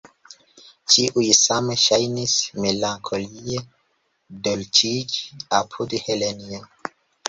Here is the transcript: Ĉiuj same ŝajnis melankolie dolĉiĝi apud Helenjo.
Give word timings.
Ĉiuj 0.93 1.25
same 1.39 1.75
ŝajnis 1.83 2.39
melankolie 2.65 3.63
dolĉiĝi 4.51 5.27
apud 5.63 5.99
Helenjo. 6.09 6.69